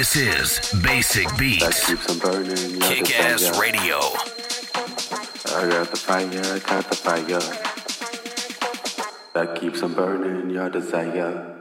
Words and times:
This 0.00 0.16
is 0.16 0.80
Basic 0.82 1.28
Beats. 1.36 1.84
Kick 1.84 3.20
ass 3.20 3.60
radio. 3.60 3.98
I 5.54 5.68
got 5.68 5.90
the 5.90 5.96
fire, 5.98 6.26
I 6.26 6.58
got 6.60 6.88
the 6.88 6.96
fire. 6.96 7.38
That 9.34 9.60
keeps 9.60 9.82
on 9.82 9.92
burning 9.92 10.48
your 10.48 10.70
desire. 10.70 11.59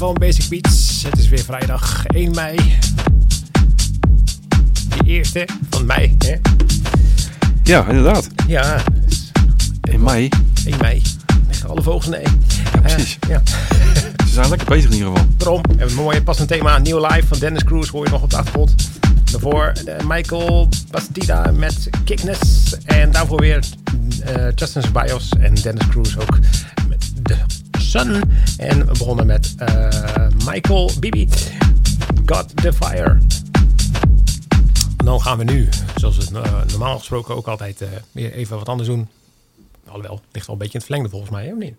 Van 0.00 0.14
Basic 0.14 0.48
Beats. 0.48 1.02
Het 1.02 1.18
is 1.18 1.28
weer 1.28 1.44
vrijdag 1.44 2.06
1 2.06 2.34
mei. 2.34 2.56
De 4.88 5.04
eerste 5.04 5.48
van 5.70 5.86
mei, 5.86 6.16
hè? 6.18 6.34
Ja, 7.62 7.86
inderdaad. 7.86 8.26
Ja, 8.46 8.82
dus 9.06 9.30
In 9.90 10.02
mei. 10.02 10.28
1 10.64 10.76
mei. 10.80 11.02
Leggen 11.46 11.68
alle 11.68 11.82
vogels 11.82 12.06
nee. 12.06 12.22
Ja, 12.72 12.80
precies. 12.80 13.18
ja, 13.28 13.42
Ze 14.26 14.32
zijn 14.32 14.48
lekker 14.48 14.68
bezig 14.68 14.90
in 14.90 14.96
ieder 14.96 15.12
geval. 15.12 15.26
daarom. 15.36 15.62
We 15.62 15.68
hebben 15.68 15.88
een 15.88 16.02
mooi 16.02 16.22
passend 16.22 16.48
thema. 16.48 16.78
Nieuw 16.78 17.06
live 17.06 17.26
van 17.26 17.38
Dennis 17.38 17.64
Cruz 17.64 17.88
hoor 17.88 18.04
je 18.04 18.10
nog 18.10 18.22
op 18.22 18.30
de 18.30 18.36
achtergrond. 18.36 18.74
Daarvoor 19.30 19.72
eh, 19.84 19.94
Michael 20.06 20.68
Bastida 20.90 21.50
met 21.50 21.88
Kickness. 22.04 22.76
En 22.84 23.10
daarvoor 23.10 23.40
weer 23.40 23.64
eh, 24.24 24.44
Justin 24.54 24.82
Ceballos 24.82 25.28
en 25.40 25.54
Dennis 25.54 25.86
Cruz 25.88 26.16
ook 26.16 26.38
Sun. 27.90 28.22
En 28.56 28.86
we 28.86 28.92
begonnen 28.98 29.26
met 29.26 29.54
eh, 29.58 30.26
Michael 30.46 30.90
Bibi. 31.00 31.28
Got 32.26 32.56
the 32.56 32.72
Fire. 32.72 33.18
Dan 34.96 35.20
gaan 35.20 35.38
we 35.38 35.44
nu, 35.44 35.68
zoals 35.96 36.16
we 36.16 36.38
het 36.38 36.46
eh, 36.46 36.62
normaal 36.66 36.98
gesproken 36.98 37.36
ook 37.36 37.48
altijd, 37.48 37.80
eh, 37.80 37.88
weer 38.12 38.32
even 38.32 38.58
wat 38.58 38.68
anders 38.68 38.88
doen. 38.88 39.08
Alhoewel, 39.86 40.14
het 40.14 40.22
ligt 40.32 40.46
wel 40.46 40.56
een 40.56 40.62
beetje 40.62 40.78
in 40.78 40.78
het 40.78 40.84
verlengde 40.84 41.10
volgens 41.10 41.30
mij, 41.30 41.46
hè, 41.46 41.52
niet? 41.52 41.74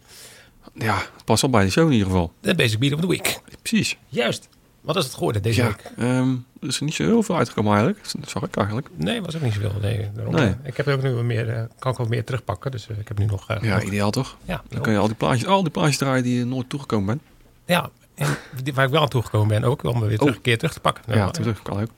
Ja, 0.73 1.01
past 1.25 1.43
al 1.43 1.49
bij 1.49 1.63
de 1.63 1.69
show 1.69 1.85
in 1.85 1.91
ieder 1.91 2.07
geval. 2.07 2.31
De 2.39 2.55
Basic 2.55 2.79
Beat 2.79 2.93
of 2.93 2.99
the 2.99 3.07
Week. 3.07 3.41
Precies. 3.61 3.97
Juist. 4.07 4.49
Wat 4.81 4.95
is 4.95 5.03
het 5.03 5.13
geworden 5.13 5.41
deze 5.41 5.61
Ja, 5.61 5.67
week? 5.67 5.91
ehm, 5.97 6.29
er 6.61 6.67
is 6.67 6.79
niet 6.79 6.93
zo 6.93 7.03
heel 7.03 7.23
veel 7.23 7.35
uitgekomen 7.37 7.73
eigenlijk. 7.73 8.05
Dat 8.19 8.29
zag 8.29 8.43
ik 8.43 8.55
eigenlijk. 8.55 8.87
Nee, 8.95 9.21
was 9.21 9.35
ook 9.35 9.41
niet 9.41 9.53
zoveel. 9.53 9.71
Nee, 10.31 10.55
Ik 10.63 10.77
heb 10.77 10.87
ook 10.87 11.01
nu 11.01 11.11
wat 11.13 11.23
meer, 11.23 11.49
eh, 11.49 11.63
kan 11.79 11.91
ik 11.91 11.97
wat 11.97 12.09
meer 12.09 12.23
terugpakken. 12.23 12.71
Dus 12.71 12.87
eh, 12.89 12.97
ik 12.97 13.07
heb 13.07 13.17
nu 13.17 13.25
nog... 13.25 13.49
eh, 13.49 13.57
Ja, 13.61 13.73
nog- 13.75 13.83
ideaal 13.83 14.11
toch? 14.11 14.37
ja, 14.45 14.63
Dan 14.69 14.81
kan 14.81 14.93
je 14.93 14.99
al 14.99 15.07
die 15.07 15.15
plaatjes, 15.15 15.45
al 15.47 15.61
die 15.63 15.71
plaatjes 15.71 15.97
draaien 15.97 16.23
die 16.23 16.37
je 16.37 16.45
nooit 16.45 16.69
toegekomen 16.69 17.05
bent. 17.05 17.21
ja, 17.65 17.89
en 18.15 18.37
die- 18.63 18.73
waar 18.73 18.85
ik 18.85 18.91
wel 18.91 19.01
aan 19.01 19.07
toegekomen 19.09 19.47
ben 19.47 19.63
ook, 19.63 19.83
om 19.83 19.99
weer 19.99 20.17
terug, 20.17 20.29
Oh. 20.29 20.35
een 20.35 20.41
keer 20.41 20.57
terug 20.57 20.73
te 20.73 20.79
pakken. 20.79 21.03
Ja, 21.15 21.29
terug 21.31 21.61
kan 21.61 21.81
ook. 21.81 21.89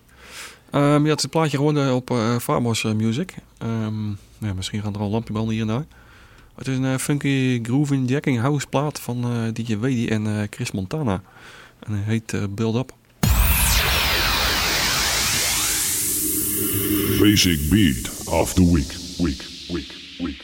Ehm 0.69 1.03
je 1.03 1.09
had 1.09 1.21
het 1.21 1.31
plaatje 1.31 1.57
gewonnen 1.57 1.93
op 1.95 2.09
eh 2.09 2.37
Farmers 2.37 2.83
Music. 2.83 3.35
Ehm, 3.57 4.09
ja, 4.37 4.53
misschien 4.55 4.81
gaan 4.81 4.93
er 4.93 4.99
al 4.99 5.09
lampje 5.09 5.33
branden 5.33 5.53
hier 5.53 5.61
en 5.61 5.67
daar. 5.67 5.85
Het 6.55 6.67
is 6.67 6.77
een 6.77 6.99
funky 6.99 7.59
grooving 7.63 8.09
jacking 8.09 8.39
house 8.39 8.67
plaat 8.67 8.99
van 8.99 9.49
DJ 9.53 9.77
Wedi 9.77 10.07
en 10.09 10.47
Chris 10.49 10.71
Montana. 10.71 11.21
En 11.85 11.93
hij 11.93 12.03
heet 12.03 12.33
eh, 12.33 12.43
Build 12.49 12.75
Up. 12.75 12.93
Basic 17.19 17.69
Beat 17.69 18.25
of 18.25 18.53
the 18.53 18.73
Week. 18.73 18.95
Week, 19.17 19.45
week, 19.69 19.93
week. 20.17 20.43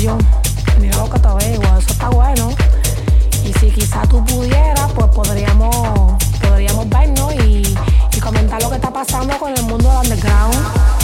pollo. 0.00 0.18
Mira 0.80 0.96
lo 0.96 1.10
que 1.10 1.16
eso 1.16 1.92
está 1.92 2.08
bueno. 2.08 2.50
Y 3.44 3.52
si 3.54 3.70
quizá 3.70 4.02
tú 4.02 4.24
pudieras, 4.24 4.90
pues 4.92 5.08
podríamos, 5.08 6.16
podríamos 6.40 6.88
vernos 6.88 7.34
y, 7.34 7.76
y 8.16 8.20
comentar 8.20 8.62
lo 8.62 8.70
que 8.70 8.76
está 8.76 8.92
pasando 8.92 9.38
con 9.38 9.56
el 9.56 9.62
mundo 9.64 9.88
del 9.88 9.98
underground. 9.98 10.99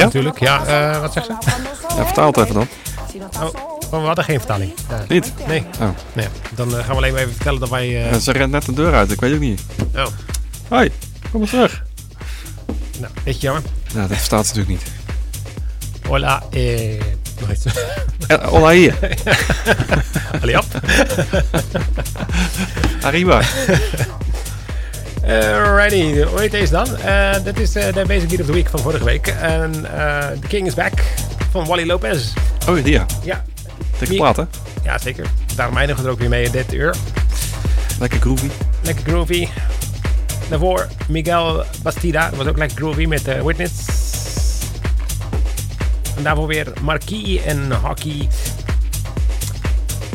Eso 0.00 0.06
natuurlijk. 0.06 0.38
Ja, 0.40 0.64
eh, 0.94 1.00
wat 1.00 1.12
zegt 1.12 1.26
ze? 1.26 1.32
Ja, 1.32 1.56
es 2.00 2.04
vertaal 2.06 2.26
het 2.26 2.36
even 2.36 2.54
dan. 2.54 2.68
Oh, 3.42 3.48
oh, 3.90 4.00
we 4.00 4.06
hadden 4.06 4.24
geen 4.24 4.38
vertaling. 4.38 4.72
Ja. 4.88 5.04
Niet? 5.08 5.32
Nee. 5.46 5.64
Oh. 5.80 5.88
nee. 6.12 6.26
Dan 6.54 6.68
eh, 6.68 6.74
gaan 6.78 6.88
we 6.88 6.94
alleen 6.96 7.12
maar 7.12 7.20
even 7.20 7.32
vertellen 7.34 7.60
dat 7.60 7.68
wij... 7.68 7.86
eh, 7.86 8.10
Ja, 8.12 8.18
ze 8.18 8.32
rent 8.32 8.50
net 8.52 8.64
de 8.64 8.72
deur 8.72 8.94
uit, 8.94 9.10
ik 9.10 9.20
weet 9.20 9.34
ook 9.34 9.40
niet. 9.40 9.62
oh, 9.96 10.06
Hoi, 10.68 10.90
kom 11.30 11.40
eens 11.40 11.50
terug. 11.50 11.82
nou, 12.98 13.12
beetje 13.24 13.40
jammer. 13.40 13.62
Nou, 13.94 14.08
dat 14.08 14.16
verstaat 14.16 14.46
ze 14.46 14.54
natuurlijk 14.56 14.84
niet. 14.84 14.92
Hola, 16.08 16.42
eh... 16.50 16.94
Eh, 18.26 18.44
Hola 18.44 18.70
hier, 18.70 18.94
Allee, 20.42 20.58
op. 20.58 20.64
arriba. 23.02 23.40
Alrighty, 25.24 26.22
hoe 26.22 26.40
heet 26.40 26.50
deze 26.50 26.72
dan? 26.72 26.96
Eh, 26.96 27.34
dit 27.44 27.58
is 27.60 27.74
eh, 27.74 27.94
de 27.94 28.04
Basic 28.06 28.28
Beat 28.28 28.40
of 28.40 28.46
the 28.46 28.52
Week 28.52 28.68
van 28.68 28.80
vorige 28.80 29.04
week. 29.04 29.26
En 29.26 29.72
eh 29.98 30.26
The 30.40 30.46
King 30.48 30.66
is 30.66 30.74
Back 30.74 30.92
van 31.50 31.66
Wally 31.66 31.86
Lopez. 31.86 32.32
Oh, 32.68 32.86
ja. 32.86 33.06
Ja, 33.22 33.44
Dikke 33.98 34.14
plaat, 34.14 34.36
hè? 34.36 34.42
ja 34.84 34.98
zeker. 34.98 35.26
Daarom 35.56 35.76
eindigen 35.76 36.02
we 36.02 36.08
er 36.08 36.14
ook 36.14 36.20
weer 36.20 36.28
mee 36.28 36.44
in 36.44 36.50
dit 36.52 36.72
uur. 36.72 36.94
Lekker 37.98 38.20
groovy. 38.20 38.48
Lekker 38.82 39.04
groovy. 39.04 39.48
Daarvoor 40.48 40.86
Miguel 41.08 41.64
Bastida. 41.82 42.28
Dat 42.28 42.38
was 42.38 42.46
ook 42.46 42.58
lekker 42.58 42.76
groovy 42.76 43.04
met 43.04 43.44
Witness. 43.44 43.72
En 46.16 46.22
daarvoor 46.22 46.46
weer 46.46 46.72
Marquis 46.82 47.42
en 47.42 47.72
Hockey. 47.72 48.28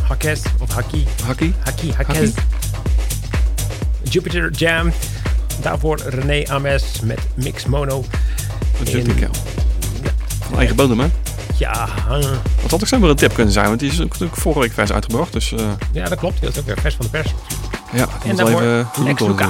Hakkes 0.07 0.41
of 0.59 0.73
Haki. 0.73 1.05
Haki, 1.25 1.93
Hakkes. 1.95 2.29
Jupiter 4.15 4.51
Jam. 4.51 4.91
Daarvoor 5.61 5.99
René 6.07 6.43
Ames 6.49 6.83
met 7.03 7.19
Mix 7.33 7.65
Mono. 7.65 8.03
Wat 8.77 8.87
is 8.87 8.93
In- 8.93 9.03
dit, 9.03 9.15
kerel? 9.15 9.31
Van 10.49 10.57
eigen 10.57 10.75
bodem, 10.75 10.99
hè? 10.99 11.07
Ja, 11.57 11.89
Dat 12.61 12.71
had 12.71 12.81
ook 12.81 12.87
zomaar 12.87 13.09
een 13.09 13.15
tip 13.15 13.33
kunnen 13.33 13.53
zijn, 13.53 13.67
want 13.67 13.79
die 13.79 13.91
is 13.91 13.97
natuurlijk 13.97 14.35
vorige 14.35 14.59
week 14.61 14.71
vers 14.73 14.91
uitgebracht. 14.91 15.33
Dus 15.33 15.51
eh, 15.51 15.59
ja, 15.91 16.05
dat 16.09 16.17
klopt. 16.19 16.41
Dat 16.41 16.51
is 16.51 16.59
ook 16.59 16.65
weer 16.65 16.77
vers 16.81 16.95
van 16.95 17.05
de 17.05 17.11
pers. 17.11 17.33
ja, 17.93 18.01
En 18.01 18.27
moet 18.27 18.37
daarvoor 18.37 18.61
even 18.61 18.87
Lex. 19.03 19.21
Luca. 19.21 19.49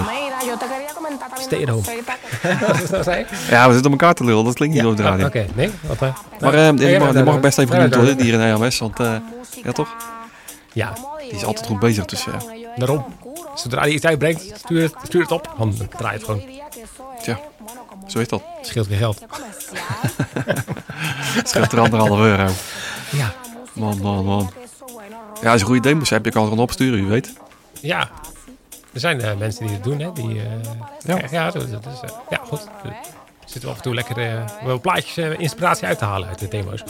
Stay 1.39 1.61
at 1.61 1.69
home. 1.69 1.81
Wat 2.67 2.97
is 2.99 3.03
zei? 3.03 3.25
Ja, 3.49 3.67
we 3.67 3.73
zitten 3.73 3.91
op 3.93 3.99
elkaar 3.99 4.13
te 4.13 4.23
lullen, 4.23 4.43
dat 4.45 4.53
klinkt 4.53 4.73
niet 4.75 4.83
Ja, 4.83 4.89
over 4.89 5.03
de 5.03 5.09
radio. 5.09 5.25
Oké, 5.25 5.45
nee. 5.55 5.69
Wat, 5.81 6.01
eh, 6.01 6.09
Maar 6.39 6.53
eh, 6.53 6.69
die, 6.75 6.87
ja, 6.87 6.99
mag, 6.99 7.11
die 7.33 7.39
best 7.39 7.57
even 7.57 7.73
genoemd 7.75 7.95
worden, 7.95 8.17
die 8.17 8.25
hier 8.25 8.41
in 8.41 8.53
AMS. 8.61 8.79
Want 8.79 8.99
eh, 8.99 9.15
ja, 9.63 9.71
toch? 9.71 9.95
Ja, 10.73 10.93
Die 11.19 11.31
is 11.31 11.43
altijd 11.45 11.65
goed 11.65 11.79
bezig, 11.79 12.05
dus 12.05 12.23
ja. 12.23 12.31
daarom. 12.75 13.05
Zodra 13.55 13.79
hij 13.81 13.89
iets 13.89 14.05
uitbrengt, 14.05 14.51
stuur 14.55 14.81
het, 14.81 14.93
stuur 15.03 15.21
het 15.21 15.31
op. 15.31 15.53
Dan 15.57 15.75
draai 15.97 16.13
het 16.15 16.23
gewoon. 16.23 16.41
Tja, 17.21 17.39
zo 18.07 18.19
is 18.19 18.27
dat. 18.27 18.43
Scheelt 18.61 18.87
weer 18.87 18.97
geld. 18.97 19.25
Het 21.35 21.49
scheelt 21.49 21.71
er 21.71 21.79
anderhalf 21.79 22.19
euro. 22.19 22.49
Ja. 23.11 23.33
Man, 23.73 23.97
man, 24.01 24.25
man. 24.25 24.51
Ja, 25.41 25.51
als 25.51 25.59
je 25.59 25.65
goede 25.65 25.81
demos 25.81 26.09
hebt, 26.09 26.25
je 26.25 26.31
kan 26.31 26.41
er 26.41 26.47
gewoon 26.47 26.63
opsturen, 26.63 26.99
wie 26.99 27.07
weet. 27.07 27.33
Ja. 27.81 28.09
Er 28.93 28.99
zijn 28.99 29.21
eh, 29.21 29.37
mensen 29.37 29.65
die 29.65 29.75
het 29.75 29.83
doen, 29.83 29.99
hè. 29.99 30.11
Die, 30.13 30.39
eh, 30.41 30.45
Ja. 31.05 31.19
ja. 31.31 31.53
Is, 31.53 31.63
eh, 31.63 32.09
ja, 32.29 32.39
goed. 32.47 32.67
Er 32.83 32.95
zitten 33.45 33.69
af 33.69 33.75
en 33.75 33.81
toe 33.81 33.93
lekker 33.93 34.43
wel 34.63 34.79
plaatjes 34.79 35.37
inspiratie 35.37 35.87
uit 35.87 35.97
te 35.97 36.05
halen 36.05 36.27
uit 36.27 36.39
de 36.39 36.47
demo's. 36.47 36.83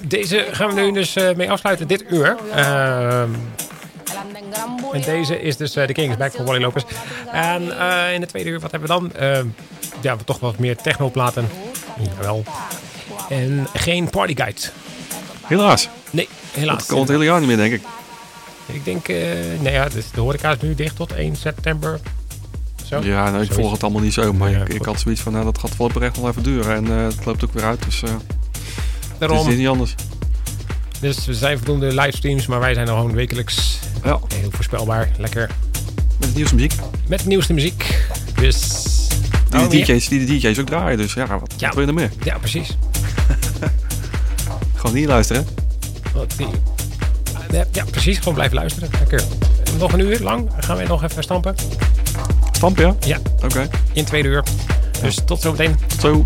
Deze 0.00 0.46
gaan 0.50 0.74
we 0.74 0.80
nu 0.80 0.92
dus 0.92 1.16
eh, 1.16 1.34
mee 1.34 1.50
afsluiten, 1.50 1.88
dit 1.88 2.04
uur. 2.10 2.36
Ehm, 2.54 3.30
Anden 4.16 4.42
Gran 4.52 4.92
en 4.92 5.00
deze 5.00 5.40
is 5.40 5.56
dus 5.56 5.76
eh, 5.76 5.86
The 5.86 5.92
King 5.92 6.10
is 6.10 6.16
Back 6.16 6.32
van 6.32 6.44
Wally 6.44 6.60
Lopez. 6.60 6.84
En 7.32 7.78
eh, 7.78 8.14
in 8.14 8.20
de 8.20 8.26
tweede 8.26 8.50
uur, 8.50 8.60
wat 8.60 8.70
hebben 8.70 8.88
we 8.88 8.94
dan? 8.94 9.12
Ehm, 9.12 9.46
ja, 10.00 10.16
toch 10.24 10.38
wat 10.38 10.58
meer 10.58 10.76
technoplaten. 10.76 11.48
Jawel. 11.98 12.44
En 13.28 13.66
geen 13.74 14.10
partyguide. 14.10 14.60
Helaas. 15.46 15.88
Nee, 16.10 16.28
helaas. 16.52 16.78
Dat 16.78 16.86
kan 16.86 16.98
het 16.98 17.08
hele 17.08 17.24
jaar 17.24 17.38
niet 17.38 17.48
meer, 17.48 17.56
denk 17.56 17.72
ik. 17.72 17.82
Ik 18.66 18.84
denk, 18.84 19.08
eh 19.08 19.16
nou 19.60 19.70
ja, 19.74 19.88
dus 19.88 20.10
de 20.10 20.20
horeca 20.20 20.50
is 20.50 20.60
nu 20.60 20.74
dicht 20.74 20.96
tot 20.96 21.12
1 21.12 21.36
september. 21.36 22.00
Zo. 22.88 23.00
Ja, 23.02 23.14
nou, 23.24 23.26
ik 23.28 23.32
Zoiets. 23.32 23.54
volg 23.54 23.72
het 23.72 23.82
allemaal 23.82 24.02
niet 24.02 24.12
zo. 24.12 24.32
Maar 24.32 24.50
Ja, 24.50 24.64
ik, 24.66 24.84
had 24.84 25.00
zoiets 25.00 25.20
van, 25.20 25.32
nou, 25.32 25.44
dat 25.44 25.58
gaat 25.58 25.76
wel 25.76 25.86
oprecht 25.86 26.16
nog 26.16 26.28
even 26.28 26.42
duren. 26.42 26.74
En 26.74 26.98
eh, 26.98 27.04
het 27.04 27.24
loopt 27.24 27.44
ook 27.44 27.52
weer 27.52 27.64
uit, 27.64 27.82
dus 27.84 28.02
eh 28.02 28.10
het 28.10 29.18
Daarom. 29.18 29.48
is 29.48 29.56
niet 29.56 29.68
anders. 29.68 29.94
Dus 31.00 31.24
we 31.26 31.34
zijn 31.34 31.56
voldoende 31.58 31.94
livestreams, 31.94 32.46
maar 32.46 32.60
wij 32.60 32.74
zijn 32.74 32.86
gewoon 32.86 33.12
wekelijks 33.12 33.78
Ja, 34.04 34.18
heel 34.34 34.50
voorspelbaar. 34.50 35.08
Lekker 35.18 35.50
met 36.18 36.28
de 36.28 36.34
nieuwste 36.34 36.54
muziek. 36.54 36.72
met 37.08 37.20
de 37.20 37.26
nieuwste 37.28 37.52
muziek. 37.52 38.08
Dus. 38.40 38.84
Die 39.50 39.60
Oh, 39.60 39.70
de? 39.70 39.76
DJ's, 39.84 40.08
die 40.08 40.26
de 40.26 40.38
DJ's 40.38 40.58
ook 40.58 40.66
draaien. 40.66 40.98
Dus 40.98 41.12
ja, 41.14 41.26
wat, 41.38 41.54
Ja. 41.56 41.70
wil 41.72 41.80
je 41.80 41.86
er 41.88 41.94
meer? 41.94 42.10
Ja, 42.24 42.38
precies. 42.38 42.76
Gewoon 44.74 44.96
niet 44.96 45.06
luisteren. 45.06 45.46
Wat 46.14 46.34
die- 46.36 46.46
Ja, 47.50 47.64
ja, 47.72 47.84
precies. 47.90 48.18
Gewoon 48.18 48.34
blijven 48.34 48.56
luisteren. 48.56 48.88
Lekker. 48.98 49.22
Nog 49.78 49.92
een 49.92 50.00
uur 50.00 50.20
lang 50.20 50.48
gaan 50.58 50.76
we 50.76 50.84
nog 50.86 51.02
even 51.02 51.22
stampen. 51.22 51.54
Stamp, 52.56 52.78
ja? 52.78 52.94
Ja, 53.00 53.18
Oké, 53.44 53.68
in 53.92 54.04
tweede 54.04 54.28
uur. 54.28 54.44
Dus 55.02 55.18
tot 55.24 55.40
zometeen. 55.40 55.76
tot 55.86 56.00
zo. 56.00 56.22